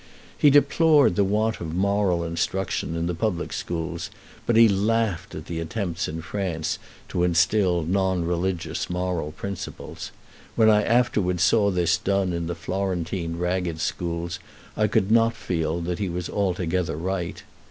[0.35, 4.09] He deplored the want of moral instruction in the public schools,
[4.47, 10.11] but he laughed at the attempts in France to instil non religious moral principles:
[10.55, 14.39] when I afterwards saw this done in the Florentine ragged schools
[14.75, 17.43] I could not feel that he was altogether right.